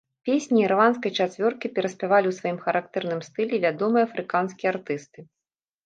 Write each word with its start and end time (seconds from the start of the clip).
Песні 0.27 0.63
ірландскай 0.67 1.11
чацвёркі 1.19 1.71
пераспявалі 1.77 2.27
ў 2.31 2.39
сваім 2.39 2.59
характэрным 2.65 3.21
стылі 3.31 3.55
вядомыя 3.69 4.03
афрыканскія 4.11 4.67
артысты. 4.77 5.19